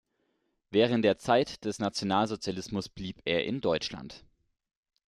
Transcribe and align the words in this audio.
Während 0.71 1.05
der 1.05 1.19
Zeit 1.19 1.63
des 1.63 1.77
Nationalsozialismus 1.77 2.89
blieb 2.89 3.21
er 3.23 3.45
in 3.45 3.61
Deutschland. 3.61 4.25